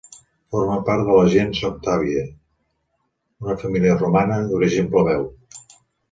Formava 0.53 0.83
part 0.85 1.03
de 1.07 1.17
la 1.17 1.25
gens 1.33 1.59
Octàvia, 1.67 2.23
una 3.47 3.57
família 3.65 3.99
romana 3.99 4.39
d'origen 4.53 4.89
plebeu. 4.95 5.29